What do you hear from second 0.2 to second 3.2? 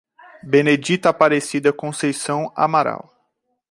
Benedita Aparecida Conceição Amaral